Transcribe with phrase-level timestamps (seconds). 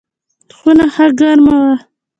[0.55, 1.73] خونه ښه ګرمه وه.